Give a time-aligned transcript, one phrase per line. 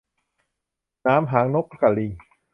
[1.03, 2.11] หนามหางนกกะลิง